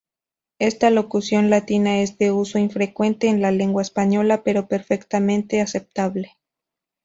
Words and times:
Esta 0.57 0.89
locución 0.89 1.51
latina 1.51 1.99
es 1.99 2.17
de 2.17 2.31
uso 2.31 2.57
infrecuente 2.57 3.27
en 3.27 3.39
la 3.39 3.51
lengua 3.51 3.83
española, 3.83 4.41
pero 4.43 4.67
perfectamente 4.67 5.61
aceptable. 5.61 6.39